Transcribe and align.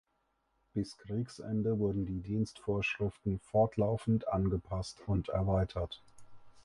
Bis 0.73 0.97
Kriegsende 0.97 1.77
wurden 1.77 2.07
die 2.07 2.21
Dienstvorschriften 2.21 3.37
fortlaufend 3.39 4.27
angepasst 4.29 4.99
und 5.07 5.29
erweitert. 5.29 6.01